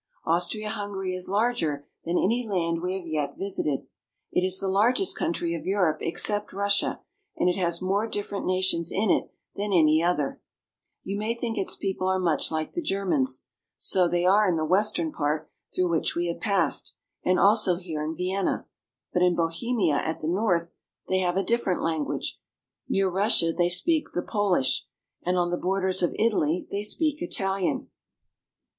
Austria 0.25 0.69
Hungary 0.71 1.13
is 1.13 1.29
larger 1.29 1.85
than 2.05 2.17
any 2.17 2.47
land 2.49 2.81
we 2.81 2.95
have 2.97 3.05
yet 3.05 3.37
visited. 3.37 3.85
It 4.31 4.43
is 4.43 4.57
the 4.59 4.67
largest 4.67 5.15
country 5.15 5.53
of 5.53 5.67
Europe 5.67 5.99
except 6.01 6.53
Russia, 6.53 7.01
and 7.37 7.47
it 7.47 7.55
has 7.55 7.83
more 7.83 8.07
different 8.07 8.47
nations 8.47 8.91
in 8.91 9.11
it 9.11 9.29
than 9.53 9.71
IN 9.71 9.85
THE 9.85 9.99
CAPITAL 9.99 10.07
OF 10.07 10.07
AUSTRIA 10.07 10.07
HUNGARY. 10.07 10.07
28l 10.07 10.07
any 10.07 10.11
other. 10.33 10.41
You 11.03 11.17
may 11.19 11.35
think 11.35 11.57
its 11.59 11.75
people 11.75 12.07
are 12.07 12.19
much 12.19 12.49
like 12.49 12.73
the 12.73 12.81
Germans. 12.81 13.45
So 13.77 14.07
they 14.07 14.25
are 14.25 14.49
in 14.49 14.55
the 14.55 14.65
western 14.65 15.11
part 15.11 15.51
through 15.71 15.89
which 15.91 16.15
we 16.15 16.25
have 16.29 16.39
passed, 16.41 16.95
and 17.23 17.39
also 17.39 17.75
here 17.75 18.03
in 18.03 18.17
Vienna; 18.17 18.65
but 19.13 19.21
in 19.21 19.35
Bohemia 19.35 19.97
at 19.97 20.19
the 20.19 20.27
north 20.27 20.73
they 21.09 21.19
have 21.19 21.37
a 21.37 21.43
different 21.43 21.83
language, 21.83 22.39
near 22.89 23.07
Russia 23.07 23.53
they 23.55 23.69
speak 23.69 24.13
the 24.15 24.23
Po 24.23 24.49
lish, 24.49 24.87
and 25.23 25.37
on 25.37 25.51
the 25.51 25.57
bor 25.57 25.79
ders 25.81 26.01
of 26.01 26.15
Italy 26.17 26.65
they 26.71 26.81
speak 26.81 27.21
Italian. 27.21 27.89